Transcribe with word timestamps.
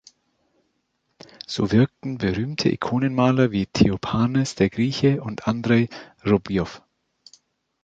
So 1.45 1.71
wirkten 1.71 2.17
berühmte 2.17 2.69
Ikonenmaler 2.71 3.51
wie 3.51 3.67
Theophanes 3.67 4.55
der 4.55 4.71
Grieche 4.71 5.21
und 5.21 5.47
Andrei 5.47 5.89
Rubljow. 6.25 6.81